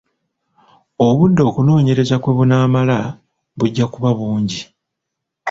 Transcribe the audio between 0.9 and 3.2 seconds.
Obudde okunoonyereza kwe bunaamala